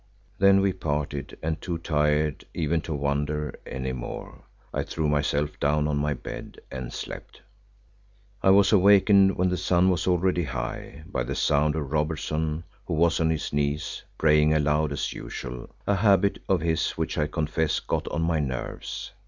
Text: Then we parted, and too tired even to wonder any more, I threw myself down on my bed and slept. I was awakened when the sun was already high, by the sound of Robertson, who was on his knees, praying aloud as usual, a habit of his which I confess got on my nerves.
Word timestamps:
Then 0.39 0.61
we 0.61 0.73
parted, 0.73 1.37
and 1.43 1.61
too 1.61 1.77
tired 1.77 2.43
even 2.55 2.81
to 2.81 2.93
wonder 2.95 3.59
any 3.67 3.93
more, 3.93 4.45
I 4.73 4.81
threw 4.81 5.07
myself 5.07 5.59
down 5.59 5.87
on 5.87 5.97
my 5.97 6.15
bed 6.15 6.59
and 6.71 6.91
slept. 6.91 7.41
I 8.41 8.49
was 8.49 8.71
awakened 8.73 9.37
when 9.37 9.49
the 9.49 9.57
sun 9.57 9.91
was 9.91 10.07
already 10.07 10.45
high, 10.45 11.03
by 11.05 11.21
the 11.21 11.35
sound 11.35 11.75
of 11.75 11.91
Robertson, 11.91 12.63
who 12.87 12.95
was 12.95 13.19
on 13.19 13.29
his 13.29 13.53
knees, 13.53 14.01
praying 14.17 14.55
aloud 14.55 14.91
as 14.91 15.13
usual, 15.13 15.69
a 15.85 15.93
habit 15.97 16.41
of 16.49 16.61
his 16.61 16.89
which 16.97 17.15
I 17.19 17.27
confess 17.27 17.79
got 17.79 18.07
on 18.07 18.23
my 18.23 18.39
nerves. 18.39 19.11